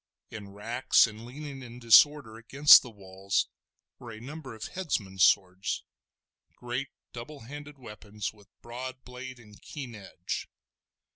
[0.31, 3.45] In racks, and leaning in disorder against the walls,
[3.99, 5.83] were a number of headsmen's swords,
[6.55, 10.47] great double handed weapons with broad blade and keen edge.